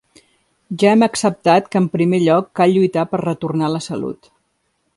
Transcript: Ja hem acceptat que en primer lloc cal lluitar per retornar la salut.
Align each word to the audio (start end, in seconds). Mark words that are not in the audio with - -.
Ja 0.83 0.89
hem 0.93 1.05
acceptat 1.07 1.67
que 1.75 1.79
en 1.81 1.85
primer 1.97 2.21
lloc 2.23 2.49
cal 2.61 2.73
lluitar 2.77 3.07
per 3.13 3.23
retornar 3.25 3.73
la 3.75 3.83
salut. 3.91 4.33